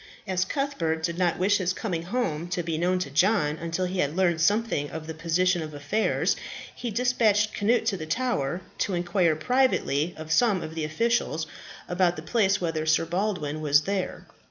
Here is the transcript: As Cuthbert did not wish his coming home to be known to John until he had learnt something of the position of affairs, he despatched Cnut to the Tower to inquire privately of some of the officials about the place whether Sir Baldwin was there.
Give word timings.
As 0.25 0.45
Cuthbert 0.45 1.03
did 1.03 1.19
not 1.19 1.37
wish 1.37 1.59
his 1.59 1.73
coming 1.73 2.01
home 2.01 2.47
to 2.47 2.63
be 2.63 2.75
known 2.75 2.97
to 2.97 3.11
John 3.11 3.57
until 3.57 3.85
he 3.85 3.99
had 3.99 4.15
learnt 4.17 4.41
something 4.41 4.89
of 4.89 5.05
the 5.05 5.13
position 5.13 5.61
of 5.61 5.75
affairs, 5.75 6.35
he 6.73 6.89
despatched 6.89 7.53
Cnut 7.55 7.85
to 7.85 7.97
the 7.97 8.07
Tower 8.07 8.61
to 8.79 8.95
inquire 8.95 9.35
privately 9.35 10.15
of 10.17 10.31
some 10.31 10.63
of 10.63 10.73
the 10.73 10.85
officials 10.85 11.45
about 11.87 12.15
the 12.15 12.23
place 12.23 12.59
whether 12.59 12.87
Sir 12.87 13.05
Baldwin 13.05 13.61
was 13.61 13.81
there. 13.83 14.25